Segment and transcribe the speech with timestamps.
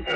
[0.00, 0.08] Ladies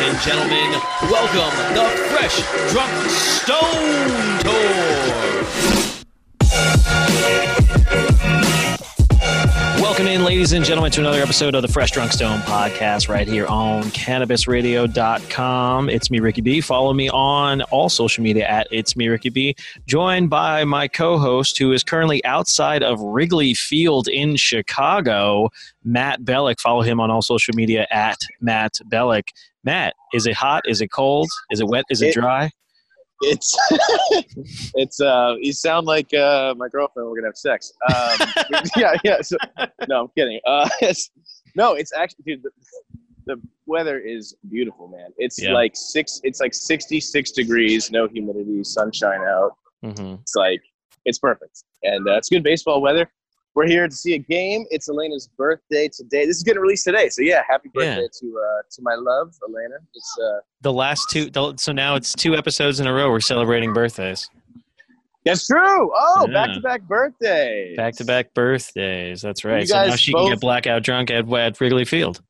[0.00, 0.72] and gentlemen,
[1.08, 4.78] welcome the Fresh Drunk Stone Tour.
[10.18, 13.46] In, ladies and gentlemen, to another episode of the Fresh Drunk Stoned podcast right here
[13.46, 15.88] on cannabisradio.com.
[15.88, 16.60] It's me, Ricky B.
[16.60, 19.54] Follow me on all social media at It's Me, Ricky B.
[19.86, 25.50] Joined by my co host, who is currently outside of Wrigley Field in Chicago,
[25.84, 26.58] Matt Bellick.
[26.58, 29.28] Follow him on all social media at Matt Bellick.
[29.62, 30.64] Matt, is it hot?
[30.66, 31.28] Is it cold?
[31.52, 31.84] Is it wet?
[31.90, 32.50] Is it It- dry?
[33.22, 33.54] It's
[34.74, 37.72] it's uh you sound like uh my girlfriend we're gonna have sex.
[37.94, 38.28] Um
[38.76, 39.20] yeah, yeah.
[39.22, 39.36] So,
[39.88, 40.40] no, I'm kidding.
[40.46, 41.10] Uh it's,
[41.54, 42.50] no, it's actually dude the,
[43.26, 45.10] the weather is beautiful, man.
[45.18, 45.52] It's Yeah.
[45.52, 49.52] like six it's like sixty six degrees, no humidity, sunshine out.
[49.84, 50.14] Mm-hmm.
[50.22, 50.60] It's like
[51.04, 51.64] it's perfect.
[51.82, 53.10] And uh, it's good baseball weather.
[53.58, 54.66] We're here to see a game.
[54.70, 56.24] It's Elena's birthday today.
[56.26, 57.08] This is getting released today.
[57.08, 57.96] So yeah, happy Yeah.
[57.96, 59.74] birthday to uh to my love, Elena.
[59.96, 63.10] It's uh The last two, so now it's two episodes in a row.
[63.10, 64.30] We're celebrating birthdays.
[65.24, 65.90] that's true.
[65.92, 66.32] Oh, Yeah.
[66.34, 67.76] back to back birthdays.
[67.76, 69.22] Back to back birthdays.
[69.22, 69.66] That's right.
[69.66, 72.22] So now she can get blackout drunk at, at Wrigley Field.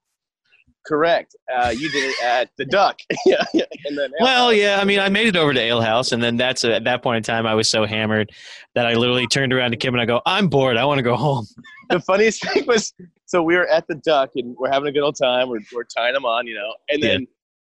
[0.89, 1.36] Correct.
[1.55, 2.98] Uh, you did it at the Duck.
[3.27, 3.64] yeah, yeah.
[3.84, 4.78] And then Well, yeah.
[4.81, 7.19] I mean, I made it over to Ale House, and then that's at that point
[7.19, 8.33] in time, I was so hammered
[8.75, 10.78] that I literally turned around to Kim and I go, "I'm bored.
[10.78, 11.47] I want to go home."
[11.91, 12.94] the funniest thing was,
[13.27, 15.50] so we were at the Duck and we're having a good old time.
[15.50, 17.27] We're, we're tying them on, you know, and then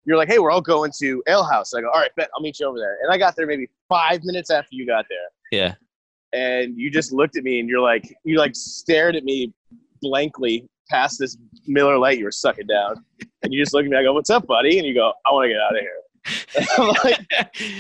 [0.06, 2.30] you're like, "Hey, we're all going to Ale House." And I go, "All right, bet
[2.34, 5.06] I'll meet you over there." And I got there maybe five minutes after you got
[5.10, 5.74] there, Yeah.
[6.32, 9.54] and you just looked at me and you're like, you like stared at me
[10.02, 13.04] blankly past this Miller Lite you were sucking down,
[13.44, 13.98] and you just look at me.
[13.98, 15.98] I go, "What's up, buddy?" And you go, "I want to get out of here."
[16.78, 17.26] I'm like,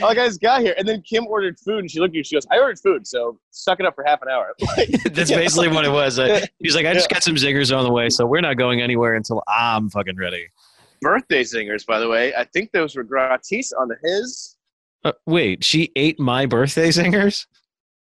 [0.01, 0.73] oh, I just got here.
[0.75, 2.23] And then Kim ordered food and she looked at you.
[2.23, 4.53] She goes, I ordered food, so suck it up for half an hour.
[4.77, 5.37] Like, That's Yeah.
[5.37, 6.17] basically what it was.
[6.57, 7.15] He's like, "I just Yeah.
[7.17, 10.47] got some zingers on the way, so we're not going anywhere until I'm fucking ready."
[11.01, 12.33] birthday zingers, by the way.
[12.35, 14.57] I think those were gratis on the his.
[15.03, 17.45] Uh, wait, she ate my birthday zingers?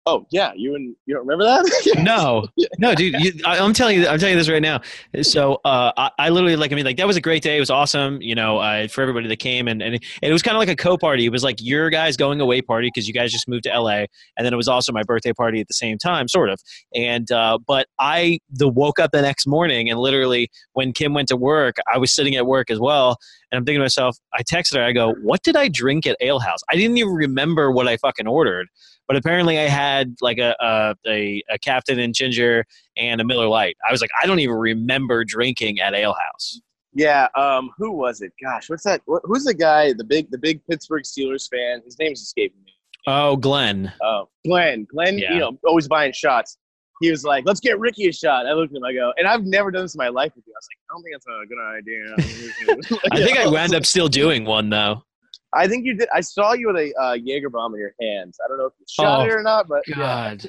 [0.07, 1.61] Oh yeah, you and you don't remember that?
[2.01, 2.47] No,
[2.79, 3.15] no, dude.
[3.21, 4.81] You, I, I'm telling you, I'm telling you this right now.
[5.23, 6.73] So, uh, I, I literally like.
[6.73, 7.59] I mean, like that was a great day.
[7.59, 8.21] It was awesome.
[8.23, 10.71] You know, uh, for everybody that came, and and it, it was kind of like
[10.71, 11.27] a co-party.
[11.27, 14.07] It was like your guys going away party because you guys just moved to LA,
[14.37, 16.61] and then it was also my birthday party at the same time, sort of.
[16.95, 21.29] And uh, but I the woke up the next morning, and literally when Kim went
[21.29, 23.19] to work, I was sitting at work as well,
[23.53, 26.17] and I'm thinking to myself, I texted her, I go, "What did I drink at
[26.21, 28.69] Ale House?" I didn't even remember what I fucking ordered
[29.11, 32.65] but apparently I had like a, a a a Captain and Ginger
[32.97, 33.77] and a Miller Lite.
[33.85, 36.61] I was like, I don't even remember drinking at Ale House.
[36.95, 37.27] yeah.
[37.37, 38.33] Um, who was it?
[38.41, 39.01] Gosh, what's that?
[39.25, 39.93] Who's the guy?
[39.95, 41.83] The big, the big Pittsburgh Steelers fan.
[41.85, 42.73] His name's escaping me.
[43.09, 43.93] Oh, Glenn.
[44.01, 44.87] Oh, Glenn.
[44.89, 45.19] Glenn.
[45.19, 45.33] Yeah.
[45.33, 46.57] You know, always buying shots.
[47.01, 48.85] He was like, "Let's get Ricky a shot." I looked at him.
[48.85, 50.53] I go, and I've never done this in my life with you.
[50.55, 53.85] I was like, "I don't think that's a good idea." I think I wound up
[53.85, 55.03] still doing one though.
[55.53, 56.09] I think you did.
[56.15, 58.39] I saw you with a uh, Jaeger bomb in your hands.
[58.45, 60.49] I don't know if you shot Oh, it or not, but God,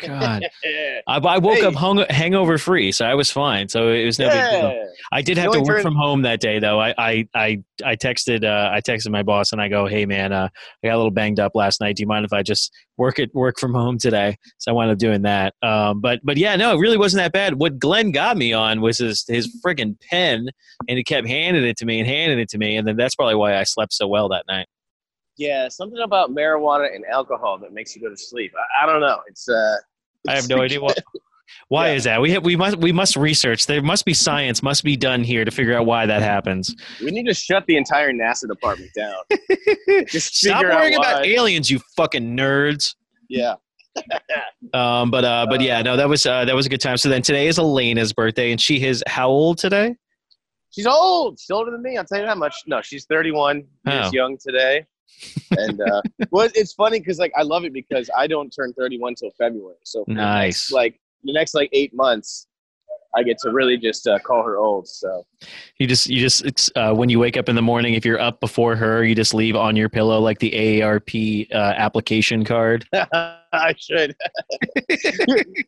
[0.00, 0.46] God.
[1.06, 1.64] I, I woke Hey.
[1.66, 3.68] up hung, hangover free, so I was fine.
[3.68, 4.70] So it was no big deal.
[4.72, 4.84] Yeah.
[5.12, 6.80] I did have to work turned- from home that day, though.
[6.80, 10.32] I I I, I texted uh, I texted my boss and I go, "Hey, man,
[10.32, 10.48] uh,
[10.82, 11.96] I got a little banged up last night.
[11.96, 14.90] Do you mind if I just work it work from home today?" So I wound
[14.90, 15.54] up doing that.
[15.62, 17.54] Um, but but yeah, no, it really wasn't that bad.
[17.60, 20.46] What Glenn got me on was his his friggin' pen,
[20.88, 23.14] and he kept handing it to me and handing it to me, and then that's
[23.14, 24.66] probably why I slept so well that night.
[25.38, 28.52] Yeah, something about marijuana and alcohol that makes you go to sleep.
[28.56, 29.20] I, I don't know.
[29.28, 29.76] It's uh.
[30.28, 30.98] I have no idea what.
[31.68, 31.94] Why Yeah.
[31.94, 32.20] is that?
[32.20, 33.66] We have, we must we must research.
[33.66, 36.74] There must be science must be done here to figure out why that happens.
[37.02, 39.14] We need to shut the entire NASA department down.
[40.08, 42.94] Just Stop worrying about aliens, you fucking nerds.
[43.28, 43.54] Yeah.
[44.74, 46.96] Um, but uh, but yeah, no, that was uh, that was a good time.
[46.96, 49.94] So then today is Elena's birthday, and she is how old today?
[50.72, 51.38] She's old.
[51.38, 51.96] She's older than me.
[51.96, 52.54] I'll tell you that much.
[52.66, 54.10] No, she's 31 years Oh.
[54.12, 54.84] young today.
[55.52, 59.14] And uh, well, it's funny because like I love it because I don't turn 31
[59.14, 59.76] till February.
[59.84, 60.70] So for the Nice.
[60.70, 62.46] next, like the next like eight months,
[63.16, 64.86] I get to really just uh, call her old.
[64.86, 65.24] So
[65.78, 68.20] You just you just it's, uh, when you wake up in the morning, if you're
[68.20, 72.86] up before her, you just leave on your pillow like the AARP uh, application card.
[72.94, 74.14] I should.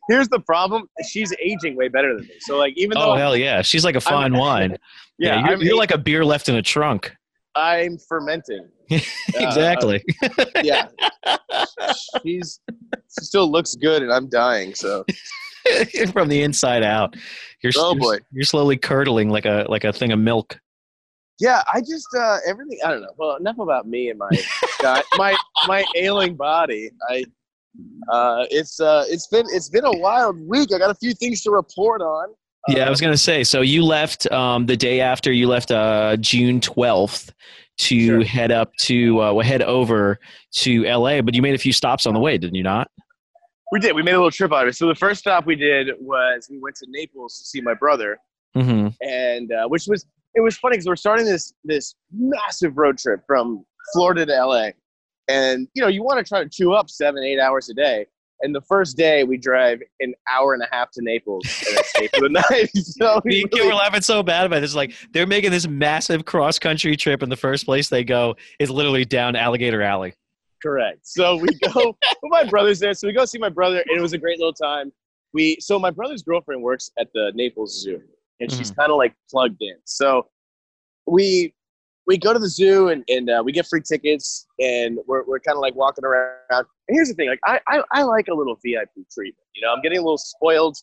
[0.07, 2.35] Here's the problem: she's aging way better than me.
[2.41, 4.77] So like even though Oh hell yeah, she's like a fine wine.
[5.17, 7.15] yeah, you're, you're like a beer left in a trunk.
[7.55, 8.67] I'm fermenting.
[8.91, 8.97] Uh,
[9.45, 10.03] exactly.
[10.63, 10.87] yeah,
[12.23, 12.59] she's
[13.19, 14.73] she still looks good, and I'm dying.
[14.73, 15.05] So
[16.11, 17.15] From the inside out,
[17.61, 18.17] you're Oh, you're- boy.
[18.31, 20.59] you're slowly curdling like a like a thing of milk.
[21.39, 22.79] yeah, I just uh, everything.
[22.83, 23.13] I don't know.
[23.17, 24.29] Well, enough about me and my
[25.17, 25.35] my
[25.67, 26.89] my ailing body.
[27.09, 27.23] I
[28.11, 30.69] uh, it's uh, it's been it's been a wild week.
[30.73, 32.29] I got a few things to report on.
[32.69, 33.43] Yeah, I was gonna say.
[33.43, 37.33] So you left um, the day after you left uh, June twelfth
[37.79, 38.23] to Sure.
[38.25, 40.19] head up to uh, well, head over
[40.55, 41.21] to L.A.
[41.21, 42.89] But you made a few stops on the way, didn't you not?
[43.71, 43.93] we did.
[43.95, 44.75] We made a little trip out of it.
[44.75, 48.17] So the first stop we did was we went to Naples to see my brother,
[48.57, 48.87] Mm-hmm.
[49.07, 53.21] and uh, which was it was funny because we're starting this this massive road trip
[53.27, 53.63] from
[53.93, 54.69] Florida to LA,
[55.27, 58.07] and you know you want to try to chew up seven eight hours a day.
[58.41, 61.83] And the first day we drive an hour and a half to Naples and then
[61.85, 62.69] stay for the night.
[62.73, 64.75] So we Me and Kim really- were laughing so bad about this.
[64.75, 68.69] Like they're making this massive cross country trip, and the first place they go is
[68.69, 70.13] literally down Alligator Alley.
[70.61, 70.99] Correct.
[71.03, 71.97] So we go.
[72.23, 74.53] my brother's there, so we go see my brother, and it was a great little
[74.53, 74.91] time.
[75.33, 78.01] We so my brother's girlfriend works at the Naples Zoo,
[78.39, 78.77] and she's mm.
[78.77, 79.75] kind of like plugged in.
[79.85, 80.27] So
[81.05, 81.53] we
[82.09, 85.39] we go to the zoo and, and uh, we get free tickets, and we're we're
[85.39, 86.33] kind of like walking around.
[86.51, 89.37] And here's the thing: like I, I I like a little VIP treatment.
[89.55, 90.75] You know, I'm getting a little spoiled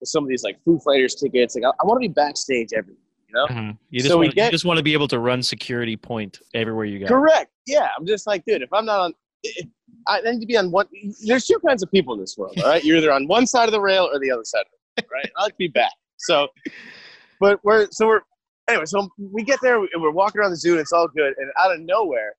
[0.00, 1.54] with some of these like Foo Fighters tickets.
[1.54, 2.96] Like I, I want to be backstage everywhere.
[3.28, 3.46] You know.
[3.46, 3.78] Mhm.
[3.90, 5.96] You just So we want, get- you just want to be able to run security
[5.96, 7.06] point everywhere you go.
[7.06, 7.52] Correct.
[7.66, 9.14] Yeah, I'm just like, dude, if I'm not on,
[10.08, 10.86] I I need to be on one.
[11.26, 12.58] There's two kinds of people in this world.
[12.58, 14.62] All right, you're either on one side of the rail or the other side.
[14.62, 15.30] Of it, right?
[15.36, 15.92] I like to be back.
[16.16, 16.48] So,
[17.38, 18.22] but we're so we're
[18.70, 18.86] anyway.
[18.86, 21.34] So we get there and we're walking around the zoo and it's all good.
[21.38, 22.34] And out of nowhere,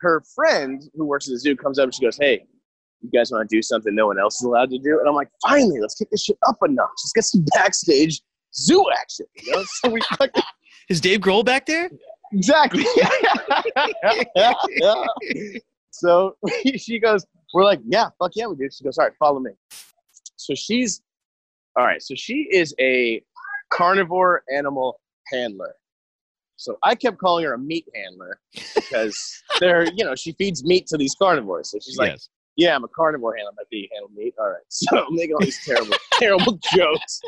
[0.00, 2.46] her friend who works at the zoo comes up and she goes, "Hey,
[3.00, 5.14] you guys want to do something no one else is allowed to do?" And I'm
[5.14, 6.88] like, "Finally, let's kick this shit up a notch.
[7.04, 8.20] Let's get some backstage
[8.54, 9.64] zoo action." You know?
[9.64, 10.42] So we fucking
[10.90, 11.88] Is Dave Grohl back there?
[12.32, 12.84] Exactly.
[15.92, 16.36] so
[16.76, 17.24] she goes,
[17.54, 18.68] we're like, yeah, fuck yeah, we do.
[18.72, 19.52] She goes, all right, follow me.
[20.34, 21.00] So she's,
[21.76, 23.22] all right, so she is a
[23.70, 24.98] carnivore animal
[25.32, 25.74] handler.
[26.56, 28.38] So I kept calling her a meat handler
[28.74, 31.70] because they're, you know, she feeds meat to these carnivores.
[31.70, 32.28] So she's like, yes.
[32.56, 33.52] yeah, I'm a carnivore handler.
[33.52, 34.34] I'm like, handle meat?
[34.38, 34.60] All right.
[34.68, 37.20] So I'm making all these terrible, terrible jokes.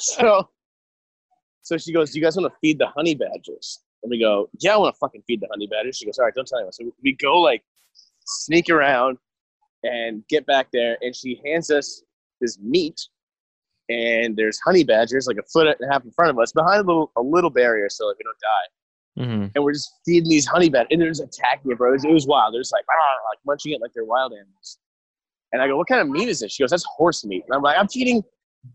[0.00, 0.48] So,
[1.62, 3.80] so she goes, do you guys want to feed the honey badgers?
[4.02, 5.96] And we go, yeah, I want to fucking feed the honey badgers.
[5.96, 6.72] She goes, all right, don't tell anyone.
[6.72, 7.62] So we go like
[8.24, 9.18] sneak around
[9.82, 12.02] and get back there, and she hands us
[12.40, 13.00] this meat,
[13.90, 16.80] and there's honey badgers like a foot and a half in front of us, behind
[16.80, 19.24] a little a little barrier, so like we don't die.
[19.42, 21.90] hmm And we're just feeding these honey badgers, and they're just attacking it, bro.
[21.90, 22.54] It was, it was wild.
[22.54, 24.78] They're just like, like munching it like they're wild animals.
[25.52, 26.52] And I go, what kind of meat is this?
[26.52, 27.42] She goes, that's horse meat.
[27.48, 28.22] And I'm like, I'm feeding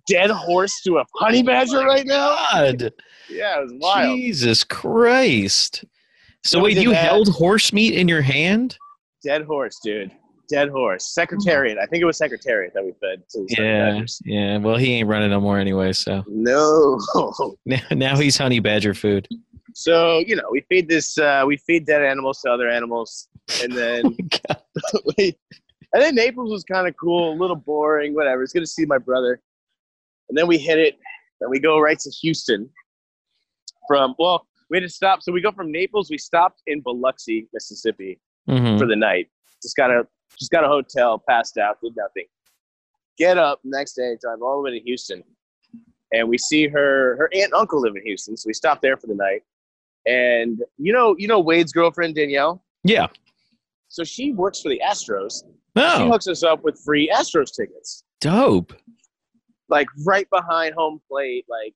[0.09, 2.35] dead horse to a honey badger right now.
[2.51, 2.91] God,
[3.29, 4.19] Yeah, it was wild.
[4.19, 5.85] Jesus Christ!
[6.44, 6.97] So So wait, you that.
[6.97, 8.77] held horse meat in your hand?
[9.23, 10.12] Dead horse, dude.
[10.47, 11.13] Dead horse.
[11.13, 11.77] Secretariat.
[11.77, 14.21] I think it was Secretariat that we fed to these honey Yeah, badgers.
[14.25, 14.57] yeah.
[14.57, 15.92] Well, he ain't running no more anyway.
[15.94, 17.00] So No.
[17.65, 19.27] now, now he's honey badger food.
[19.74, 21.18] So you know, we feed this.
[21.18, 23.27] Uh, we feed dead animals to other animals,
[23.62, 24.06] and then
[25.18, 25.38] we,
[25.94, 28.41] and then Naples was kind of cool, a little boring, whatever.
[28.44, 29.41] It's good to see my brother,
[30.30, 30.95] and then we hit it,
[31.41, 32.69] and we go right to Houston.
[33.88, 35.21] From well, we had to stop.
[35.21, 36.09] So we go from Naples.
[36.09, 38.18] We stopped in Biloxi, Mississippi,
[38.50, 38.80] Mhm.
[38.80, 39.27] for the night.
[39.62, 40.07] Just got a
[40.40, 42.26] just got a hotel, passed out, did nothing.
[43.18, 45.24] Get up next day, drive all the way to Houston,
[46.12, 48.98] and we see her her aunt and uncle live in Houston, so we stop there
[48.98, 49.44] for the night.
[50.06, 52.64] And you know, you know Wade's girlfriend Danielle.
[52.84, 53.08] Yeah.
[53.88, 55.44] So she works for the Astros.
[55.76, 55.98] Oh.
[55.98, 58.74] She hooks us up with free Astros tickets, dope.
[59.70, 61.74] like right behind home plate, like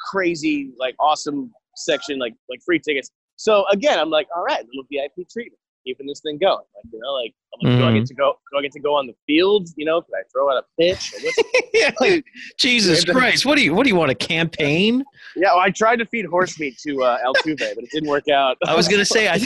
[0.00, 3.10] crazy, like awesome section, like like free tickets.
[3.36, 6.64] So again, I'm like, all right, little VIP treatment, keeping this thing going.
[6.74, 7.98] Like you know, like, I'm like do I Mm-hmm.
[8.00, 8.34] get to go?
[8.52, 9.68] Do I get to go on the field?
[9.76, 11.14] You know, can I throw out a pitch?
[11.14, 12.22] Or what's-
[12.58, 13.46] Jesus Christ!
[13.46, 15.04] What do you what do you want a campaign?
[15.36, 18.28] yeah, well, I tried to feed horse meat to uh, Altuve, but it didn't work
[18.28, 18.56] out.
[18.66, 19.40] I was gonna say I.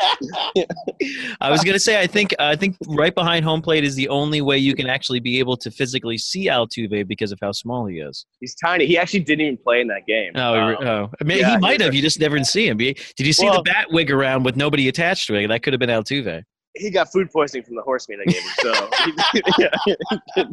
[1.40, 4.40] I was gonna say I think I think right behind home plate is the only
[4.40, 7.98] way you can actually be able to physically see Altuve because of how small he
[7.98, 8.26] is.
[8.40, 8.86] He's tiny.
[8.86, 10.32] He actually didn't even play in that game.
[10.36, 11.10] Oh, he Um, oh.
[11.20, 11.94] I mean, yeah, he might have.
[11.94, 12.76] You just never see him.
[12.76, 15.48] Did you see Well- the bat wig around with nobody attached to it?
[15.48, 16.42] That could have been Altuve.
[16.76, 18.50] he got food poisoning from the horse meat I gave him.
[20.36, 20.46] So,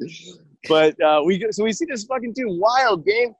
[0.68, 3.34] but uh, we so we see this fucking dude wild game.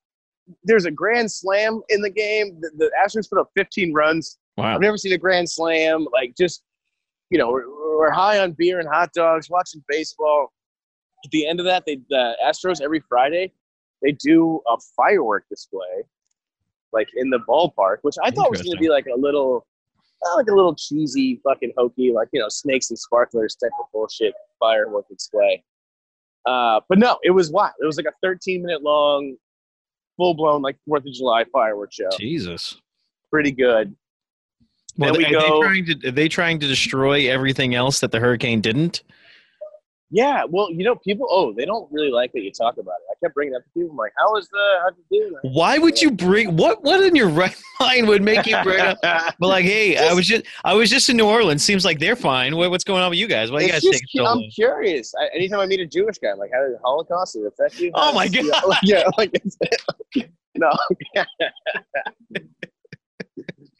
[0.65, 2.59] There's a grand slam in the game.
[2.61, 4.39] The, the Astros put up 15 runs.
[4.57, 4.75] Wow.
[4.75, 6.07] I've never seen a grand slam.
[6.13, 6.63] Like just
[7.31, 10.53] you know, we're, we're high on beer and hot dogs, watching baseball.
[11.25, 13.53] At the end of that, they the Astros every Friday
[14.03, 16.05] they do a firework display,
[16.93, 19.67] like in the ballpark, which I thought was going to be like a little,
[20.37, 24.35] like a little cheesy, fucking hokey, like you know, snakes and sparklers type of bullshit
[24.59, 25.63] firework display.
[26.47, 27.75] Uh, but no, it was wild.
[27.81, 29.37] It was like a 13 minute long,
[30.17, 32.09] full blown like Fourth of July fireworks show.
[32.19, 32.81] Jesus.
[33.31, 33.95] Pretty good.
[34.97, 38.01] Well, Then we are, go- they trying to, are they trying to destroy everything else
[38.01, 39.03] that the hurricane didn't?
[40.13, 41.29] Yeah, well, you know, people.
[41.31, 43.13] Oh, they don't really like that you talk about it.
[43.13, 43.93] I kept bringing it up to people.
[43.93, 45.39] I'm like, how was the how'd you do?
[45.41, 45.51] That?
[45.51, 46.83] Why would you bring what?
[46.83, 48.99] What in your right mind would make you bring up?
[49.03, 51.63] But like, hey, I was just I was just in New Orleans.
[51.63, 52.57] Seems like they're fine.
[52.57, 53.53] What, what's going on with you guys?
[53.53, 55.15] Why you guys just so I'm curious.
[55.15, 57.93] I, anytime I meet a Jewish guy, I'm like, how did the Holocaust affect you?
[57.95, 58.65] Oh my Yeah, God.
[58.67, 59.33] like, yeah, like
[60.57, 60.73] no.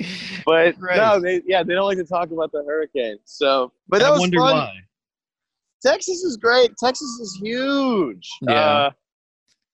[0.47, 0.97] but Right.
[0.97, 3.19] no, they yeah, they don't like to talk about the hurricane.
[3.25, 4.55] So, but that I was wonder fun.
[4.57, 4.73] why.
[5.85, 6.73] Texas is great.
[6.83, 8.29] Texas is huge.
[8.43, 8.53] Yeah.
[8.53, 8.91] Uh,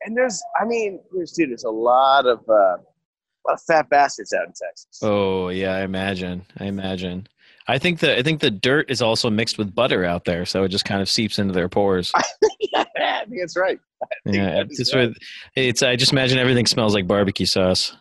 [0.02, 3.88] and there's, I mean, there's dude, there's a lot of uh, a lot of fat
[3.88, 5.00] bastards out in Texas.
[5.02, 6.44] Oh yeah, I imagine.
[6.58, 7.26] I imagine.
[7.68, 10.62] I think the I think the dirt is also mixed with butter out there, so
[10.62, 12.12] it just kind of seeps into their pores.
[12.60, 13.80] yeah, I think that's right.
[14.24, 15.08] think Yeah, that it's right.
[15.08, 15.16] with,
[15.56, 15.82] it's.
[15.82, 17.96] I just imagine everything smells like barbecue sauce.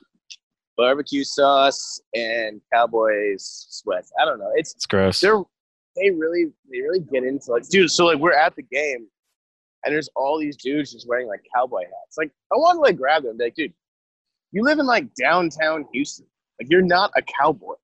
[0.78, 4.12] Barbecue sauce and Cowboys sweats.
[4.22, 4.52] I don't know.
[4.56, 5.20] It's It's gross.
[5.20, 5.42] they're
[5.96, 7.90] they really they really get into like dude.
[7.90, 9.08] So like we're at the game,
[9.84, 12.18] and there's all these dudes just wearing like cowboy hats.
[12.18, 13.74] Like I want to like grab them, and be like, dude,
[14.52, 16.26] you live in like downtown Houston.
[16.60, 17.76] Like you're not a cowboy.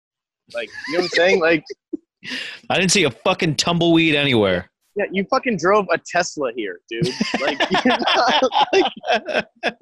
[0.54, 1.40] Like you know what I'm saying?
[1.40, 1.64] Like
[2.70, 4.70] I didn't see a fucking tumbleweed anywhere.
[4.96, 7.08] Yeah, you fucking drove a Tesla here, dude.
[7.40, 8.44] Like not
[8.74, 8.86] like
[9.64, 9.78] but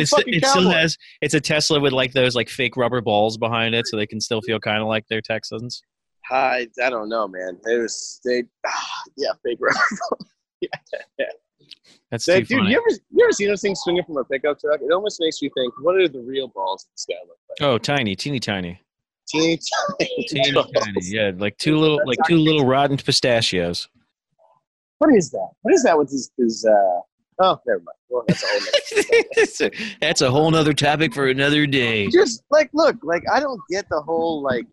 [0.00, 3.74] it's, it still has it's a Tesla with like those like fake rubber balls behind
[3.74, 5.82] it, so they can still feel kind of like they're Texans.
[6.30, 7.58] I, I don't know, man.
[7.64, 9.78] They was they ah, yeah, fake rubber.
[10.62, 11.26] Yeah,
[12.10, 12.70] That's They- dude, funny.
[12.70, 14.80] you ever you ever seen those things swinging from a pickup truck?
[14.80, 17.68] It almost makes me think, what do the real balls in this guy look like?
[17.68, 18.80] oh, tiny, teeny tiny,
[19.28, 19.58] Teeny
[19.98, 20.26] tiny.
[20.28, 20.94] teeny tiny.
[21.02, 23.88] Yeah, like two little like two little rotten pistachios.
[24.98, 25.48] What is that?
[25.62, 27.00] What is that with his his uh
[27.40, 27.96] oh never mind.
[28.08, 32.06] Well that's a whole nother that's, a, whole nother topic for another day.
[32.08, 34.66] just like look, like I don't get the whole like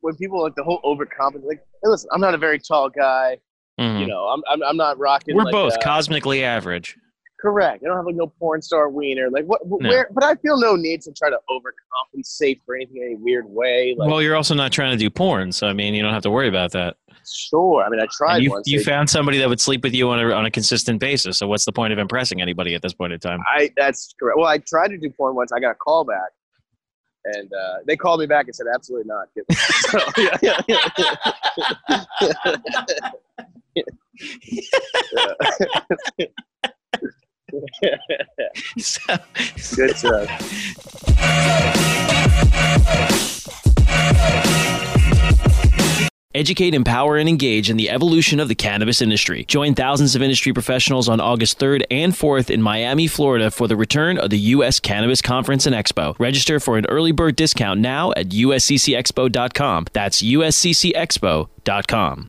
[0.00, 3.38] when people like the whole overconfident like hey listen, I'm not a very tall guy,
[3.80, 4.00] Mhm.
[4.00, 6.96] you know, I'm I'm, I'm not rocking We're like, both uh, cosmically average.
[7.42, 7.82] Correct.
[7.84, 9.28] I don't have like no porn star wiener.
[9.28, 9.76] Like what No.
[9.88, 13.46] where but I feel no need to try to overcompensate for anything in any weird
[13.46, 13.94] way.
[13.98, 16.22] Like well, you're also not trying to do porn, so I mean, you don't have
[16.22, 16.96] to worry about that.
[17.30, 17.82] sure.
[17.84, 18.68] I mean I tried And you once.
[18.68, 21.38] you They- found somebody that would sleep with you on a on a consistent basis.
[21.38, 23.40] So what's the point of impressing anybody at this point in time?
[23.54, 24.38] I that's correct.
[24.38, 25.52] Well, I tried to do porn once.
[25.52, 26.30] I got a call back,
[27.24, 29.28] and uh, they called me back and said, "Absolutely not."
[29.90, 30.38] so, yeah,
[33.74, 33.82] yeah,
[36.18, 36.26] yeah.
[38.78, 39.16] So-
[39.76, 41.42] Good stuff.
[46.34, 49.44] Educate, empower, and engage in the evolution of the cannabis industry.
[49.44, 53.76] Join thousands of industry professionals on August 3rd and 4th in Miami, Florida for the
[53.76, 54.80] return of the U.S.
[54.80, 56.18] Cannabis Conference and Expo.
[56.18, 59.86] Register for an early bird discount now at usccexpo.com.
[59.92, 62.28] That's usccexpo.com.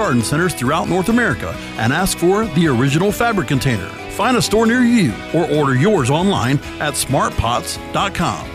[0.00, 3.86] garden centers throughout North America and ask for the original fabric container.
[4.16, 8.50] Find a store near you or order yours online at smartpots.com.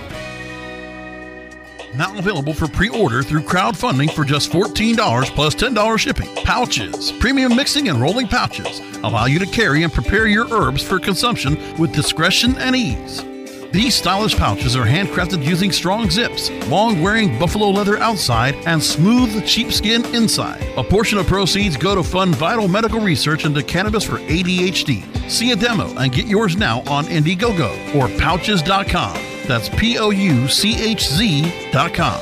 [1.96, 6.30] Now available for pre-order through crowdfunding for just $14 plus $10 shipping.
[6.38, 11.00] Pouchz, premium mixing and rolling pouches allow you to carry and prepare your herbs for
[11.00, 13.24] consumption with discretion and ease.
[13.72, 19.46] These stylish pouches are handcrafted using strong zips, long wearing buffalo leather outside, and smooth
[19.46, 20.64] sheepskin inside.
[20.78, 25.30] A portion of proceeds go to fund vital medical research into cannabis for ADHD.
[25.30, 29.18] See a demo and get yours now on Indiegogo or pouchz.com.
[29.48, 32.22] That's P O U C H Z.com.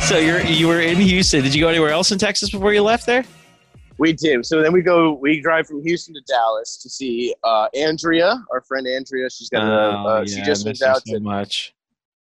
[0.00, 1.42] So you're you were in Houston.
[1.42, 3.24] Did you go anywhere else in Texas before you left there?
[3.98, 4.42] We do.
[4.44, 5.14] So then we go.
[5.14, 9.28] We drive from Houston to Dallas to see uh, Andrea, our friend Andrea.
[9.28, 9.98] She's got a.
[10.08, 11.74] Uh, she just moved out so to much.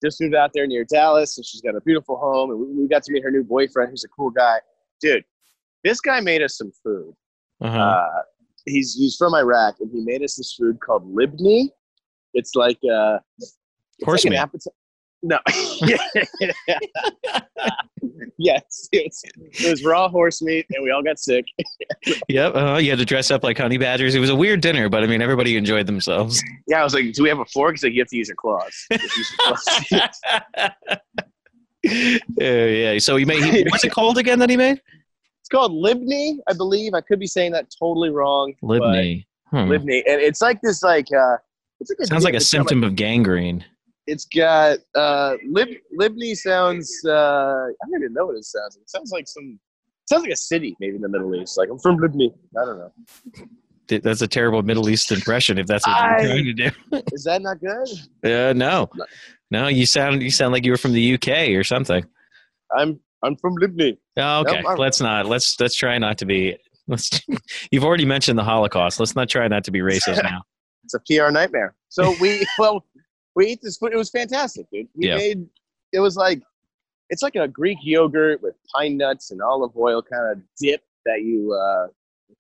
[0.04, 2.52] just moved out there near Dallas, and she's got a beautiful home.
[2.52, 4.60] And we, we got to meet her new boyfriend, who's a cool guy.
[5.02, 5.26] Dude,
[5.84, 7.14] this guy made us some food.
[7.60, 7.78] Uh-huh.
[7.78, 8.22] Uh,
[8.66, 11.70] he's he's from Iraq, and he made us this food called libni.
[12.34, 13.58] It's like uh, it's
[14.04, 14.38] Horse like meat.
[14.38, 14.74] appetite.
[15.26, 15.40] No.
[18.38, 21.46] yes, it was, it was raw horse meat, and we all got sick.
[22.30, 22.56] Yep.
[22.56, 24.14] Uh, you had to dress up like honey badgers.
[24.14, 26.44] It was a weird dinner, but I mean, everybody enjoyed themselves.
[26.68, 28.28] Yeah, I was like, "Do we have a fork?" He's like, "You have to use
[28.28, 29.66] your claws." You use your claws.
[32.38, 33.00] yeah, yeah.
[33.00, 33.44] So he made.
[33.44, 34.80] He, what's it called again that he made?
[35.40, 36.94] it's called Libney, I believe.
[36.94, 38.54] I could be saying that totally wrong.
[38.62, 39.26] Libney.
[39.50, 39.58] Hmm.
[39.58, 41.38] Libney, and it's like this, like uh,
[41.80, 43.66] it's like a Sounds like a symptom of gangrene.
[44.08, 45.70] It's got uh, Lib
[46.00, 46.92] Libney sounds.
[47.06, 48.76] Uh, I don't even know what it sounds.
[48.76, 48.84] like.
[48.84, 49.60] It sounds like some.
[50.08, 51.58] Sounds like a city, maybe in the Middle East.
[51.58, 52.32] Like I'm from Libney.
[52.62, 52.92] I don't know.
[53.88, 55.58] That's a terrible Middle East impression.
[55.58, 56.72] If that's what I- you're trying to do.
[57.14, 57.88] Is that not good?
[58.24, 58.90] Uh, no,
[59.50, 59.68] no.
[59.68, 62.06] You sound you sound like you were from the UK or something.
[62.78, 63.98] I'm I'm from Libney.
[64.18, 65.26] Oh, okay, I'm- let's not.
[65.26, 66.56] Let's let's try not to be.
[66.88, 67.10] Let's.
[67.72, 69.00] You've already mentioned the Holocaust.
[69.00, 70.44] Let's not try not to be racist now.
[70.84, 71.74] It's a PR nightmare.
[71.90, 72.86] So we well
[73.36, 73.94] we ate this food.
[73.94, 74.88] It was fantastic, dude.
[74.96, 75.16] We Yeah.
[75.18, 75.48] made
[75.92, 76.42] it was like
[77.10, 81.22] it's like a Greek yogurt with pine nuts and olive oil kind of dip that
[81.22, 81.88] you uh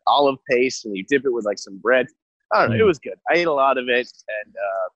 [0.07, 2.07] olive paste and you dip it with like some bread.
[2.51, 2.75] I don't know.
[2.77, 2.87] It Mm.
[2.87, 3.15] was good.
[3.29, 4.07] I ate a lot of it
[4.43, 4.89] and uh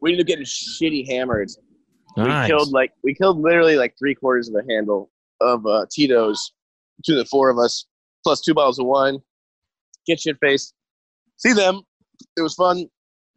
[0.00, 1.50] we ended up getting shitty hammered.
[2.16, 5.10] We killed like we killed literally like three quarters of a handle
[5.40, 6.52] of uh Tito's
[7.04, 7.86] to the four of us,
[8.22, 9.18] plus two bottles of wine.
[10.06, 10.74] Get shit faced.
[11.38, 11.82] See them.
[12.36, 12.88] It was fun.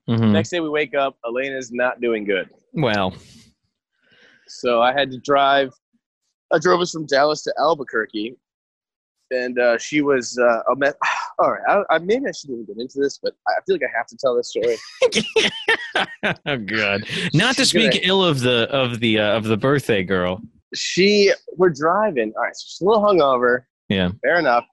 [0.10, 0.32] Mhm.
[0.32, 2.50] Next day we wake up, Elena's not doing good.
[2.74, 3.14] Well,
[4.48, 5.72] So I had to drive.
[6.54, 8.36] I drove us from Dallas to Albuquerque,
[9.32, 10.38] and uh, she was.
[10.38, 10.88] Uh, a me-
[11.40, 13.82] All right, I, I, maybe I shouldn't even get into this, but I feel like
[13.84, 14.78] I have to tell this story.
[16.46, 17.04] oh god.
[17.34, 20.42] Not to She's gonna- speak ill of the of the uh, of the birthday girl.
[20.74, 22.32] She, we're driving.
[22.38, 23.64] All right, so she's a little hungover.
[23.90, 24.10] Yeah.
[24.24, 24.66] Fair enough.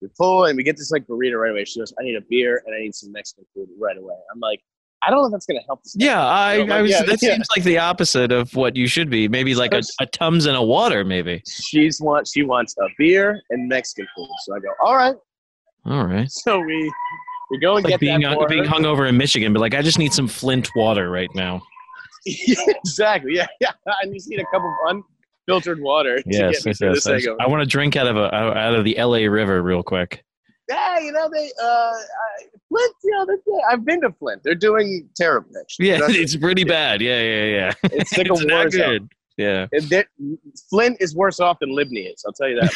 [0.00, 1.64] We pull and we get this like burrito right away.
[1.64, 4.40] She goes, "I need a beer and I need some Mexican food right away." I'm
[4.40, 4.60] like,
[5.02, 5.82] I don't know if that's gonna help.
[5.82, 5.94] This.
[5.98, 7.34] Yeah, I, like, I was, yeah, that yeah.
[7.34, 9.28] seems like the opposite of what you should be.
[9.28, 11.42] Maybe like a, a tums and a water, maybe.
[11.46, 14.28] She's want she wants a beer and Mexican food.
[14.44, 15.16] So I go, "All right."
[15.84, 16.30] All right.
[16.30, 16.92] So we
[17.50, 18.70] we go and It's like get being that hung, being her.
[18.70, 21.62] hungover in Michigan, but like I just need some Flint water right now.
[22.26, 23.34] exactly.
[23.34, 23.72] Yeah, yeah.
[23.86, 24.72] I just need a cup of
[25.48, 27.26] unfiltered water to Yes, get yes, yes, yes.
[27.40, 29.28] I want to drink out of a out of the L.A.
[29.28, 30.24] River real quick.
[30.68, 31.92] Yeah, you know they uh
[32.68, 32.94] Flint.
[33.02, 34.42] You know I've been to Flint.
[34.44, 35.50] They're doing terrible.
[35.60, 35.88] Actually.
[35.88, 37.00] Yeah, That's- it's pretty bad.
[37.00, 37.72] Yeah, yeah, yeah.
[37.84, 39.08] it's like a It's war zone.
[39.38, 39.68] Yeah.
[39.70, 40.04] And
[40.68, 42.24] Flint is worse off than Libny is.
[42.26, 42.72] I'll tell you that.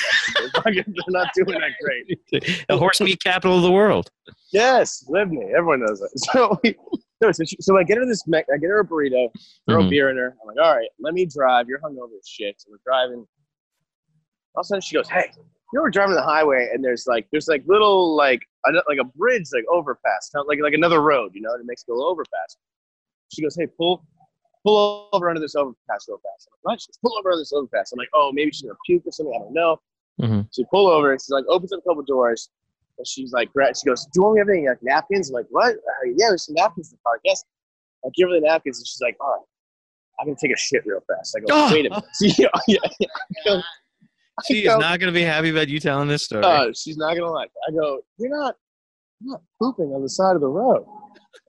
[0.65, 2.67] They're not doing that great.
[2.69, 4.11] the horse meat capital of the world.
[4.53, 5.51] Yes, Libny.
[5.51, 6.11] Everyone knows that.
[6.33, 6.77] So we,
[7.23, 8.23] no, so, she, so I get her this.
[8.35, 9.29] I get her a burrito.
[9.69, 9.91] Throw a Mhm.
[9.91, 10.37] beer in her.
[10.41, 11.69] I'm like, all right, let me drive.
[11.69, 12.61] You're hungover as shit.
[12.61, 13.27] So we're driving.
[14.55, 17.07] All of a sudden, she goes, "Hey, you know, we're driving the highway, and there's
[17.07, 21.01] like, there's like little like, a, like a bridge, like overpass, not like like another
[21.01, 22.57] road, you know, to Mexico overpass."
[23.33, 24.05] She goes, "Hey, pull,
[24.65, 27.41] pull over under this overpass real fast." I'm like, "What?" She goes, "Pull over under
[27.41, 29.35] this overpass." I'm like, "Oh, maybe she's gonna puke or something.
[29.35, 29.81] I don't know."
[30.21, 30.47] Mhm.
[30.51, 32.51] So we pull over, she's like, opens up a couple doors,
[32.99, 35.31] and she's like, gra- she goes, "Do you want me to have any like napkins?"
[35.31, 35.75] I'm like, "What?
[35.75, 37.45] Uh, yeah, there's some napkins in the car." Yes.
[38.05, 39.41] I give her the napkins, and she's like, "All right,
[40.21, 41.69] I'm gonna take a shit real fast." I go, Oh.
[41.73, 42.05] "Wait a minute."
[42.39, 43.09] yeah, yeah, yeah.
[43.47, 43.63] I go-
[44.39, 46.43] I She is not going to be happy about you telling this story.
[46.43, 47.49] uh, she's not gonna like.
[47.51, 47.73] it.
[47.73, 48.57] I go, "You're not,
[49.21, 50.87] you're not pooping on the side of the road."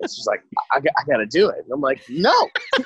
[0.01, 1.59] And she's like, I, got- I gotta do it.
[1.63, 2.33] And I'm like, no.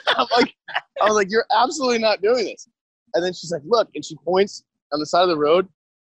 [0.07, 0.53] I'm like,
[1.01, 2.67] I was like, you're absolutely not doing this.
[3.15, 5.67] And then she's like, look, and she points on the side of the road.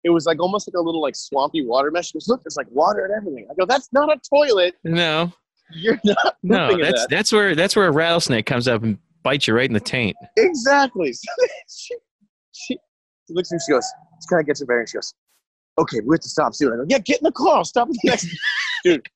[0.05, 2.09] It was like almost like a little like swampy water mesh.
[2.09, 3.47] She goes, look, there's like water and everything.
[3.51, 4.75] I go, that's not a toilet.
[4.85, 5.33] no,
[5.73, 7.11] You're not no, that's that.
[7.11, 10.17] that's where that's where a rattlesnake comes up and bites you right in the taint.
[10.37, 11.13] Exactly.
[11.13, 11.23] So
[11.69, 11.95] she,
[12.53, 12.75] she,
[13.29, 13.87] she looks at me, she goes,
[14.23, 14.91] she kind of gets her bearings.
[14.91, 15.15] She goes,
[15.79, 16.73] okay, we have to stop soon.
[16.73, 17.57] I go, yeah, get in the car.
[17.59, 18.29] I'll stop at the next.
[18.85, 19.07] Dude,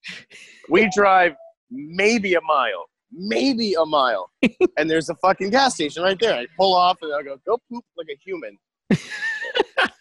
[0.69, 1.35] we drive
[1.71, 4.31] maybe a mile, maybe a mile,
[4.77, 6.35] and there's a fucking gas station right there.
[6.35, 8.59] I pull off and I go, go poop like a human.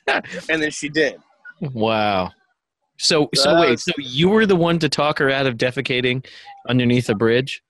[0.07, 1.17] And then she did.
[1.61, 2.31] Wow.
[2.97, 6.25] So so uh, wait, so you were the one to talk her out of defecating
[6.67, 7.63] underneath a bridge?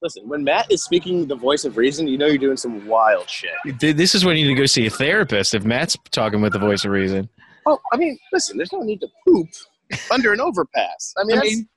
[0.00, 3.28] Listen, when Matt is speaking the voice of reason, you know you're doing some wild
[3.28, 3.50] shit.
[3.80, 6.58] This is when you need to go see a therapist if Matt's talking with the
[6.60, 7.28] voice of reason.
[7.66, 9.48] Oh, I mean, listen, there's no need to poop
[10.12, 11.14] under an overpass.
[11.18, 11.68] I mean, I mean,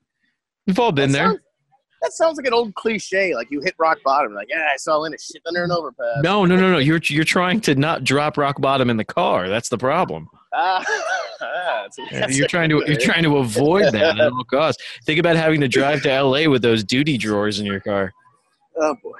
[0.67, 1.27] We've all been there.
[1.27, 1.39] Sounds,
[2.01, 3.35] that sounds like an old cliche.
[3.35, 4.33] Like you hit rock bottom.
[4.33, 6.23] Like, yeah, I saw Lena shit under an overpass.
[6.23, 6.77] No, no, no, no.
[6.77, 9.47] You're you're trying to not drop rock bottom in the car.
[9.49, 10.27] That's the problem.
[10.53, 10.83] Ah,
[11.87, 14.83] that's- that's you're trying to you're trying to avoid that at all costs.
[15.05, 18.11] Think about having to drive to LA with those duty drawers in your car.
[18.77, 19.11] Oh boy.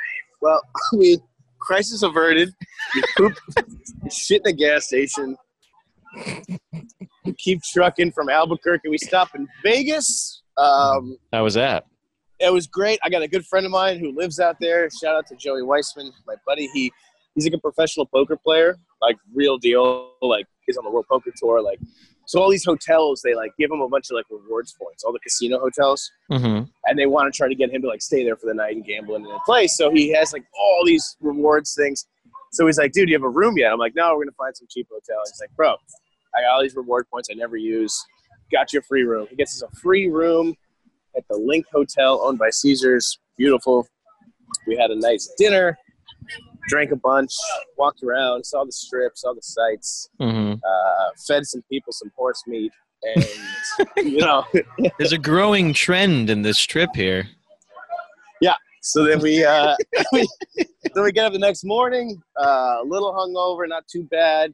[0.42, 0.62] Well,
[0.98, 1.18] we
[1.62, 2.54] crisis averted.
[2.94, 3.34] We poop
[4.12, 5.38] shit in a gas station.
[7.24, 8.90] We keep trucking from Albuquerque.
[8.90, 10.44] We stop in Vegas.
[10.58, 11.86] Um, How was that?
[12.42, 13.00] It was great.
[13.04, 14.90] I got a good friend of mine who lives out there.
[14.90, 16.68] Shout out to Joey Weissman, my buddy.
[16.74, 16.92] He
[17.36, 20.12] he's like a professional poker player, like real deal.
[20.22, 21.62] Like he's on the World Poker Tour.
[21.62, 21.80] Like
[22.26, 25.04] so, all these hotels they like give him a bunch of like rewards points.
[25.04, 26.64] All the casino hotels, Mm-hmm.
[26.86, 28.76] and they want to try to get him to like stay there for the night
[28.76, 29.76] and gamble in a place.
[29.78, 32.06] So he has like all these rewards things.
[32.54, 33.72] So he's like, dude, you have a room yet?
[33.72, 35.22] I'm like, no, we're gonna find some cheap hotel.
[35.26, 35.76] He's like, bro,
[36.36, 37.98] I got all these reward points I never use.
[38.52, 39.28] Got you a free room.
[39.30, 40.56] He gets us a free room
[41.16, 43.20] at the LINQ Hotel owned by Caesars.
[43.38, 43.88] Beautiful.
[44.68, 45.78] We had a nice dinner,
[46.68, 47.32] drank a bunch,
[47.78, 50.54] walked around, saw the strip, saw the sights, Mm-hmm.
[50.54, 52.72] uh, fed some people some horse meat,
[53.04, 53.26] and
[53.98, 54.46] you know.
[54.98, 57.28] There's a growing trend in this trip here.
[58.42, 58.56] Yeah.
[58.82, 59.76] So then we, uh,
[60.12, 60.28] we
[60.94, 64.54] then we get up the next morning, uh, a little hungover, not too bad.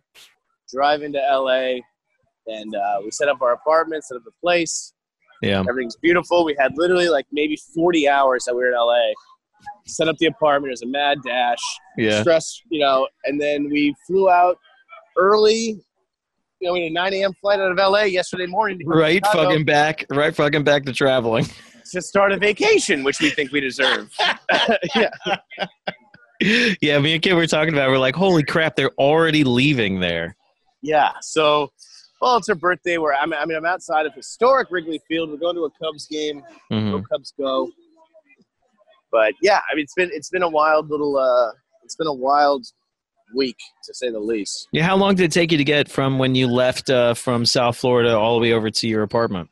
[0.71, 1.79] Drive into LA,
[2.47, 4.93] and uh, we set up our apartment, set up the place.
[5.41, 5.63] Yeah.
[5.67, 6.45] Everything's beautiful.
[6.45, 9.12] We had literally like maybe 40 hours that we were in LA.
[9.86, 10.69] Set up the apartment.
[10.69, 11.58] It was a mad dash.
[11.97, 12.21] Yeah.
[12.21, 13.08] Stress, you know.
[13.26, 14.58] And then we flew out
[15.17, 15.82] early.
[16.60, 17.34] You know, we had a 9 a.m.
[17.39, 18.80] flight out of LA yesterday morning.
[18.80, 20.06] to go to Right fucking back.
[20.10, 21.45] Right fucking back to traveling.
[21.91, 24.12] to start a vacation, which we think we deserve.
[24.95, 25.10] yeah.
[26.82, 27.89] yeah, me and Kid were talking about.
[27.89, 27.91] it.
[27.91, 30.36] We're like, holy crap, they're already leaving there.
[30.82, 31.12] Yeah.
[31.21, 31.71] So,
[32.21, 32.97] well, it's her birthday.
[32.97, 35.30] Where I'm, I mean, I'm outside of historic Wrigley Field.
[35.30, 36.41] We're going to a Cubs game.
[36.71, 36.91] Mhm.
[36.91, 37.69] Go Cubs, go!
[39.12, 41.17] But yeah, I mean, it's been it's been a wild little.
[41.17, 41.51] uh
[41.84, 42.65] It's been a wild
[43.36, 44.67] week to say the least.
[44.71, 47.45] Yeah, how long did it take you to get from when you left uh, from
[47.45, 49.49] South Florida all the way over to your apartment?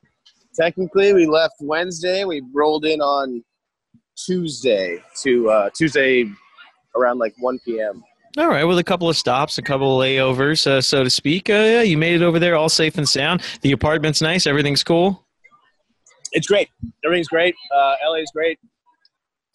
[0.57, 2.23] Technically, we left Wednesday.
[2.23, 3.43] We rolled in on
[4.17, 6.29] Tuesday to uh, Tuesday
[6.95, 8.01] around like 1 p.m.
[8.37, 11.49] All right, with a couple of stops, a couple of layovers, uh, so to speak.
[11.49, 13.41] Uh, yeah, you made it over there all safe and sound.
[13.61, 14.45] The apartment's nice.
[14.45, 15.25] Everything's cool.
[16.33, 16.69] It's great.
[17.05, 17.55] Everything's great.
[17.73, 18.59] Uh, LA's great.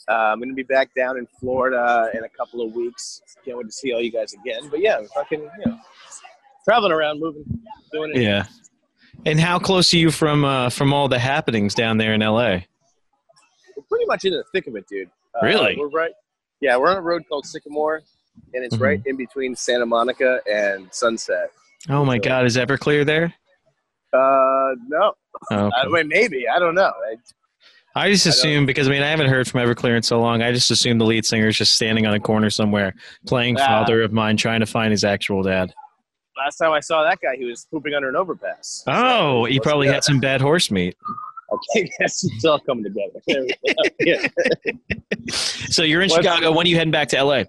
[0.09, 3.21] Uh, I'm going to be back down in Florida in a couple of weeks.
[3.45, 4.69] Can't wait to see all you guys again.
[4.71, 5.79] But yeah, fucking, you know,
[6.65, 7.45] traveling around, moving,
[7.93, 8.23] doing it.
[8.23, 8.47] Yeah.
[9.27, 12.61] And how close are you from uh, from all the happenings down there in LA?
[13.77, 15.11] We're pretty much in the thick of it, dude.
[15.35, 15.77] Uh, Really?
[15.79, 16.13] We're right.
[16.63, 18.03] Yeah, we're on a road called Sycamore,
[18.55, 18.81] and it's Mhm.
[18.81, 21.51] right in between Santa Monica and Sunset.
[21.89, 23.35] Oh my So- God, is Everclear there?
[24.13, 25.13] Uh, no.
[25.51, 25.71] Oh, okay.
[25.77, 26.49] I, wait, maybe.
[26.49, 26.93] I don't know.
[27.07, 27.17] I,
[27.95, 30.43] I just I assume because I mean I haven't heard from Everclear in so long.
[30.43, 32.95] I just assume the lead singer is just standing on a corner somewhere
[33.27, 33.67] playing Ah.
[33.67, 35.73] "Father of Mine," trying to find his actual dad.
[36.37, 38.83] last time I saw that guy, he was pooping under an overpass.
[38.87, 40.97] Oh, he probably had some bad horse meat.
[41.75, 43.21] Okay, guess it's all coming together.
[43.27, 43.83] There we go.
[43.99, 44.29] yeah.
[45.31, 46.53] So you're in What's- Chicago.
[46.53, 47.43] When are you heading back to LA?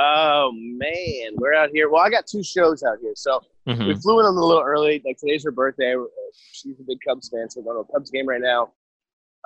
[0.00, 1.90] Oh man, we're out here.
[1.90, 3.88] Well, I got two shows out here, so Mhm.
[3.88, 5.02] we flew in a little early.
[5.04, 5.94] Like today's her birthday.
[5.96, 6.04] Uh,
[6.52, 8.72] She's a big Cubs fan, so we're going to a Cubs game right now.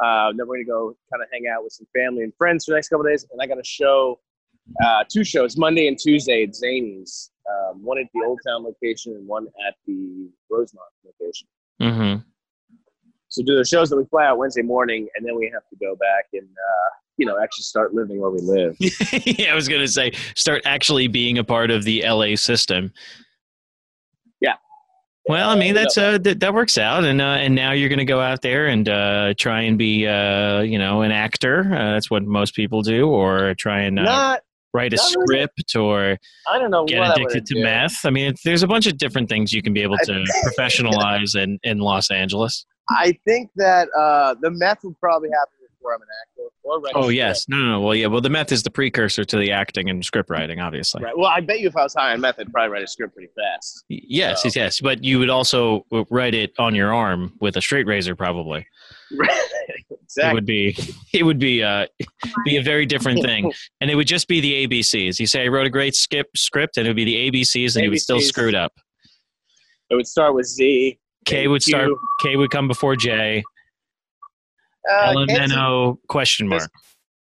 [0.02, 2.72] Uh, then we're gonna go kind of hang out with some family and friends for
[2.72, 3.24] the next couple days.
[3.30, 4.20] And I got a show,
[4.84, 7.30] uh, two shows, Monday and Tuesday at Zanies.
[7.48, 11.48] Um, one at the Old Town location and one at the Rosemont location.
[11.80, 12.24] Mhm.
[13.28, 15.76] So do the shows that we fly out Wednesday morning, and then we have to
[15.76, 16.90] go back and uh,
[17.22, 18.76] you know actually start living where we live.
[18.80, 22.92] yeah, I was gonna say start actually being a part of the LA system.
[24.40, 24.54] Yeah.
[25.28, 28.04] Well, I mean that's uh that, that works out, and uh, and now you're gonna
[28.04, 31.60] go out there and uh, try and be uh you know an actor.
[31.60, 34.40] Uh, that's what most people do, or try and uh, Not,
[34.74, 36.18] write a script or
[36.50, 37.62] I don't know get addicted to do.
[37.62, 38.04] meth.
[38.04, 41.60] I mean, there's a bunch of different things you can be able to professionalize in
[41.62, 42.66] in Los Angeles.
[42.90, 46.48] I think that uh, the meth would probably happen before I'm an actor.
[46.64, 47.80] Or write Oh yes, no, no, no.
[47.80, 48.06] Well, yeah.
[48.06, 51.02] Well, the meth is the precursor to the acting and script writing, obviously.
[51.02, 51.16] Right.
[51.16, 53.14] Well, I bet you if I was high on meth, I'd probably write a script
[53.14, 53.84] pretty fast.
[53.88, 54.80] Yes, So- yes, yes.
[54.80, 58.66] But you would also write it on your arm with a straight razor, probably.
[59.68, 60.34] It exactly.
[60.34, 60.76] would be,
[61.14, 61.86] it would be, uh,
[62.44, 65.18] be a very different thing, and it would just be the ABCs.
[65.18, 67.84] You say I wrote a great skip script, and it would be the ABCs, and
[67.84, 68.72] you would still screw it up.
[69.88, 70.98] It would start with Z.
[71.24, 71.86] K would start.
[71.86, 71.98] Q.
[72.22, 73.42] K would come before J.
[74.90, 76.70] Uh, L K- N O question mark.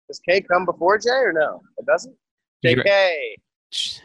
[0.08, 1.60] Does K come before J or no?
[1.78, 2.14] It doesn't.
[2.62, 4.00] You're, JK.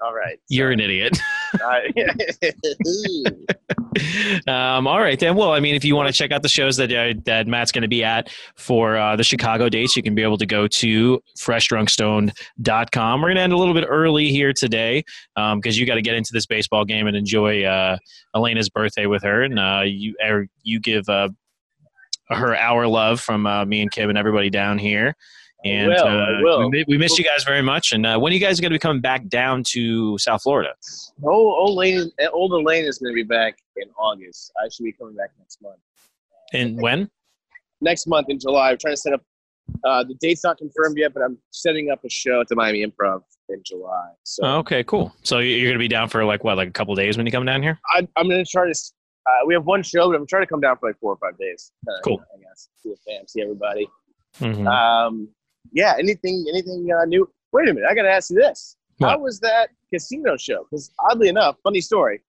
[0.00, 0.38] All right.
[0.48, 1.18] you're an idiot.
[4.48, 5.36] um, all right then.
[5.36, 7.72] Well, I mean, if you want to check out the shows that uh, that Matt's
[7.72, 10.66] going to be at for uh, the Chicago dates, you can be able to go
[10.66, 13.20] to freshdrunkstoned.com.
[13.20, 15.04] We're going to end a little bit early here today
[15.36, 17.96] because you got to get into this baseball game and enjoy uh,
[18.34, 21.28] Elena's birthday with her, and uh, you er, you give uh,
[22.30, 25.14] her our love from uh, me and Kim and everybody down here.
[25.64, 26.70] And will, uh, I will.
[26.70, 27.92] We, we missed you guys very much.
[27.92, 30.74] And uh, when are you guys going to be coming back down to South Florida?
[31.22, 34.52] old, old Lane, old Elaine is going to be back in August.
[34.62, 35.78] I should be coming back next month.
[36.52, 37.10] And when?
[37.80, 38.70] next month in July.
[38.70, 39.22] I'm trying to set up.
[39.82, 42.84] Uh, the date's not confirmed yet, but I'm setting up a show at the Miami
[42.84, 44.10] Improv in July.
[44.22, 45.14] So Oh, okay, cool.
[45.22, 47.32] So you- you're gonna be down for like what, like a couple days when you
[47.32, 47.78] come down here?
[47.94, 48.74] I, I'm going to try to.
[49.26, 51.16] Uh, we have one show, but I'm trying to come down for like four or
[51.16, 51.72] five days.
[51.88, 52.20] Uh, Cool.
[52.34, 53.88] I guess see the fam, see everybody.
[54.38, 54.66] Mhm.
[54.66, 55.28] Um,
[55.72, 55.94] yeah.
[55.98, 56.44] Anything?
[56.50, 57.28] Anything uh, new?
[57.52, 57.88] Wait a minute.
[57.88, 58.76] I got to ask you this.
[59.00, 60.66] How was that casino show?
[60.70, 62.20] Because oddly enough, funny story.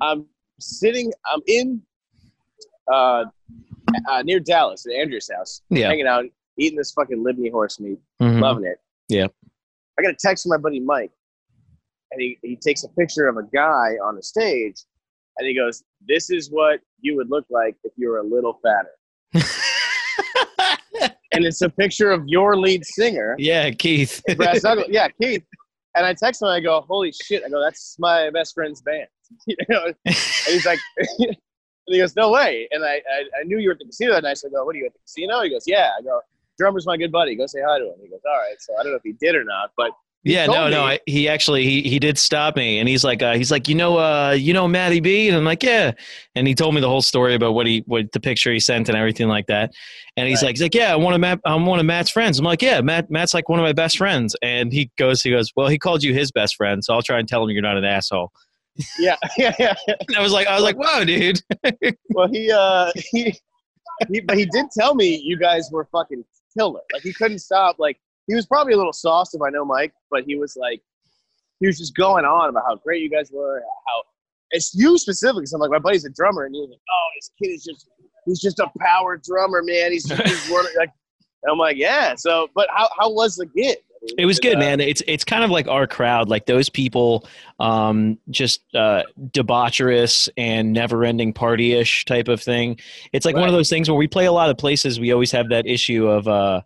[0.00, 0.26] I'm
[0.60, 1.12] sitting.
[1.30, 1.82] I'm in
[2.92, 3.24] uh,
[4.08, 5.88] uh, near Dallas at Andrew's house, yeah.
[5.88, 6.24] hanging out,
[6.56, 8.40] eating this fucking Libney horse meat, Mhm.
[8.40, 8.78] loving it.
[9.08, 9.26] Yeah.
[9.98, 11.10] I got a text from my buddy Mike,
[12.10, 14.82] and he, he takes a picture of a guy on the stage,
[15.38, 18.60] and he goes, "This is what you would look like if you were a little
[18.62, 18.90] fatter."
[21.32, 24.22] and it's a picture of your lead singer, yeah, Keith.
[24.36, 24.84] Brass Knuckle.
[24.88, 25.44] Yeah, Keith.
[25.94, 26.48] And I text him.
[26.48, 29.08] I go, "Holy shit!" I go, "That's my best friend's band."
[29.46, 30.14] you know, and
[30.46, 30.78] he's like,
[31.18, 31.36] and
[31.86, 34.22] he goes, "No way!" And I, I, I knew you were at the casino that
[34.22, 34.38] night.
[34.38, 36.20] So I go, "What are you at the casino?" He goes, "Yeah." I go,
[36.58, 37.34] "Drummer's my good buddy.
[37.34, 39.12] Go say hi to him." He goes, "All right." So I don't know if he
[39.12, 39.92] did or not, but
[40.26, 40.84] yeah, no, no.
[40.84, 43.74] I, he actually he, he did stop me, and he's like, uh, he's like, you
[43.74, 45.92] know, uh, you know, Matty B, and I'm like, yeah,
[46.34, 48.88] and he told me the whole story about what he what the picture he sent
[48.88, 49.72] and everything like that,
[50.16, 50.48] and he's Right.
[50.48, 52.38] like, he's like, yeah, I'm one of Matt, I'm one of Matt's friends.
[52.38, 55.30] I'm like, yeah, Matt, Matt's like one of my best friends, and he goes, he
[55.30, 57.62] goes, well, he called you his best friend, so I'll try and tell him you're
[57.62, 58.32] not an asshole.
[58.98, 59.74] yeah, yeah, yeah.
[59.88, 61.40] And I was like, I was like, whoa, dude.
[62.10, 63.34] Well, he, uh, he,
[64.12, 66.24] he, but he did tell me you guys were fucking
[66.56, 66.80] killer.
[66.92, 67.78] Like he couldn't stop.
[67.78, 70.82] Like he was probably a little sauced if I know Mike, but he was like,
[71.60, 74.02] he was just going on about how great you guys were, how
[74.50, 75.46] it's you specifically.
[75.46, 77.64] So I'm like, my buddy's a drummer, and he was like, oh, this kid is
[77.64, 77.88] just,
[78.26, 79.92] he's just a power drummer, man.
[79.92, 80.90] He's, he's one, like,
[81.48, 82.14] I'm like, yeah.
[82.16, 83.78] So, but how, how was the gig?
[83.78, 84.80] I mean, It was good, uh, man.
[84.80, 87.26] It's it's kind of like our crowd, like those people,
[87.58, 92.78] um, just uh, debaucherous and never-ending party-ish type of thing.
[93.12, 95.00] It's like one of those things where we play a lot of places.
[95.00, 96.60] We always have that issue of uh,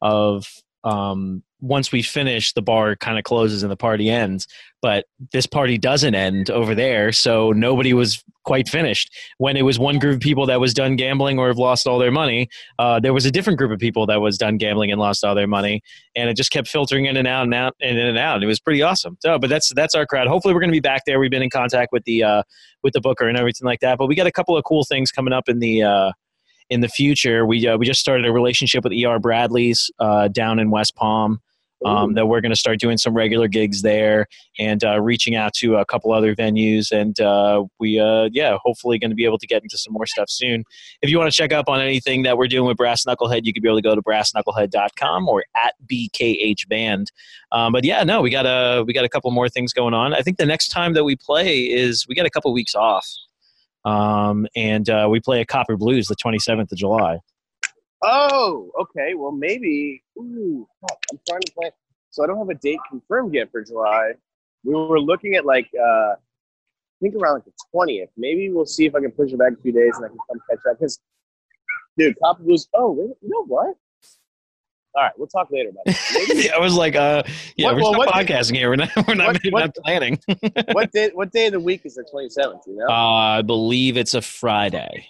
[0.00, 0.46] of
[0.84, 4.46] um, once we finish, the bar kind of closes and the party ends.
[4.82, 9.14] But this party doesn't end over there, so nobody was quite finished.
[9.36, 11.98] When it was one group of people that was done gambling or have lost all
[11.98, 14.98] their money, uh, there was a different group of people that was done gambling and
[14.98, 15.82] lost all their money
[16.16, 18.42] and it just kept filtering in and out and out and in and out.
[18.42, 19.16] It was pretty awesome.
[19.20, 20.26] So, but that's that's our crowd.
[20.28, 21.20] Hopefully, we're going to be back there.
[21.20, 22.42] We've been in contact with the uh,
[22.82, 23.98] with the booker and everything like that.
[23.98, 26.12] But we got a couple of cool things coming up in the uh,
[26.70, 27.44] in the future.
[27.44, 31.40] We uh, we just started a relationship with ER Bradley's uh, down in West Palm.
[31.82, 34.26] Um, that we're going to start doing some regular gigs there
[34.58, 38.98] and uh, reaching out to a couple other venues and uh, we uh, yeah hopefully
[38.98, 40.62] going to be able to get into some more stuff soon
[41.00, 43.54] if you want to check up on anything that we're doing with Brass Knucklehead, you
[43.54, 47.10] could be able to go to brassknucklehead.com or at BKH Band.
[47.50, 50.12] Um, but yeah, no, we got a we got a couple more things going on.
[50.12, 53.08] I think the next time that we play is we got a couple weeks off,
[53.84, 57.18] um, and uh, we play a Copper Blues the 27th of July.
[58.02, 59.14] Oh, okay.
[59.14, 60.02] Well, maybe.
[60.18, 61.70] Ooh, I'm trying to plan.
[62.10, 64.12] So I don't have a date confirmed yet for July.
[64.64, 66.16] We were looking at like, uh, I
[67.00, 68.10] think around like the twentieth.
[68.16, 70.18] Maybe we'll see if I can push it back a few days and I can
[70.30, 70.78] come catch up.
[70.78, 70.98] Because,
[71.96, 72.68] dude, Copper Blues.
[72.74, 73.76] Oh, wait, you know what?
[74.94, 76.28] All right, we'll talk later about it.
[76.34, 77.22] Maybe- I was like, uh,
[77.56, 78.68] yeah, What- we're well, still what- podcasting here.
[78.70, 80.18] We're not we're not, what- what- not planning.
[80.72, 81.10] what day?
[81.14, 82.62] What day of the week is the twenty seventh?
[82.66, 82.86] You know?
[82.88, 85.06] uh, I believe it's a Friday.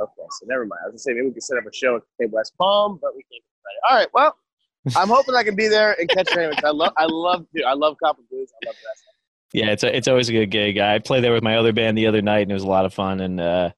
[0.00, 0.80] Okay, so never mind.
[0.84, 3.14] I was gonna say maybe we can set up a show at West Palm, but
[3.16, 3.42] we can't.
[3.90, 4.36] All right, well,
[4.96, 6.56] I'm hoping I can be there and catch anyways.
[6.64, 8.50] I love, I love, dude, I love Copper Blues.
[8.62, 9.56] I love that.
[9.58, 10.78] Yeah, it's a, it's always a good gig.
[10.78, 12.84] I played there with my other band the other night, and it was a lot
[12.86, 13.20] of fun.
[13.20, 13.70] And uh,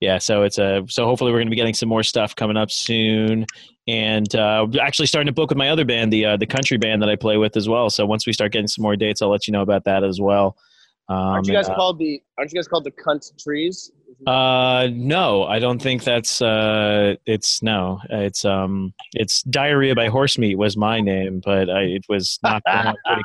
[0.00, 2.56] yeah, so it's a so hopefully we're going to be getting some more stuff coming
[2.56, 3.44] up soon.
[3.86, 7.02] And uh, actually starting to book with my other band, the uh, the country band
[7.02, 7.90] that I play with as well.
[7.90, 10.20] So once we start getting some more dates, I'll let you know about that as
[10.20, 10.56] well.
[11.08, 12.22] Um, Aren't you guys and, called the?
[12.38, 13.90] Aren't you guys called the cunt trees?
[14.26, 20.36] Uh, no, I don't think that's uh, it's no, it's um, it's diarrhea by horse
[20.36, 23.22] meat was my name, but I, it was not going pretty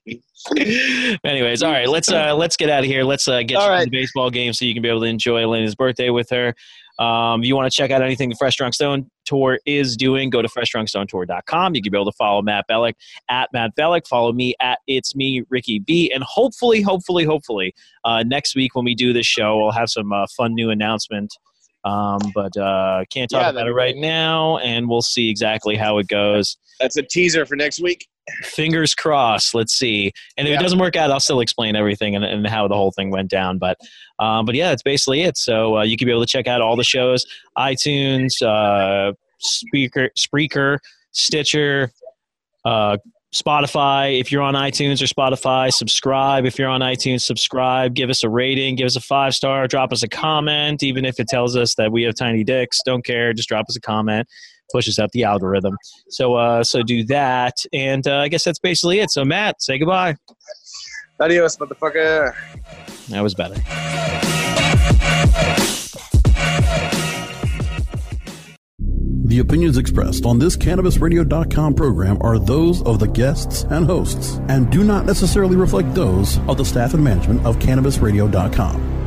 [0.00, 1.18] quickly.
[1.24, 3.04] Anyways, all right, let's uh, let's get out of here.
[3.04, 3.84] Let's uh, get All to right.
[3.84, 6.54] the baseball game so you can be able to enjoy Elena's birthday with her.
[6.98, 10.42] Um, you want to check out anything the Fresh Drunk Stone Tour is doing, go
[10.42, 11.74] to freshdrunkstonetour.com.
[11.74, 12.94] You can be able to follow Matt Bellick
[13.28, 14.06] at Matt Bellick.
[14.06, 16.10] Follow me at It's Me, Ricky B.
[16.12, 20.12] And hopefully, hopefully, hopefully, uh, next week when we do this show, we'll have some
[20.12, 21.32] uh, fun new announcement.
[21.84, 25.98] Um, but uh, can't talk Yeah, about it right now, and we'll see exactly how
[25.98, 28.08] it goes That's a teaser for next week.
[28.42, 29.54] Fingers crossed.
[29.54, 30.12] Let's see.
[30.36, 30.60] And if Yeah.
[30.60, 33.30] it doesn't work out, I'll still explain everything and, and how the whole thing went
[33.30, 33.58] down.
[33.58, 33.78] But,
[34.18, 35.36] um, but yeah, that's basically it.
[35.36, 37.24] So uh, you can be able to check out all the shows:
[37.56, 40.78] iTunes, uh, Speaker, Spreaker,
[41.12, 41.90] Stitcher,
[42.64, 42.96] uh,
[43.34, 46.46] Spotify, if you're on iTunes or Spotify, subscribe.
[46.46, 47.94] If you're on iTunes, subscribe.
[47.94, 48.74] Give us a rating.
[48.76, 49.68] Give us a five star.
[49.68, 52.78] Drop us a comment, even if it tells us that we have tiny dicks.
[52.86, 53.34] Don't care.
[53.34, 54.26] Just drop us a comment.
[54.72, 55.76] Push out the algorithm.
[56.08, 57.56] So, uh, so do that.
[57.72, 59.10] And uh, I guess that's basically it.
[59.10, 60.16] So, Matt, say goodbye.
[61.20, 62.34] Adios, motherfucker.
[63.08, 63.56] That was better.
[69.28, 74.70] The opinions expressed on this CannabisRadio.com program are those of the guests and hosts and
[74.70, 78.97] do not necessarily reflect those of the staff and management of CannabisRadio.com.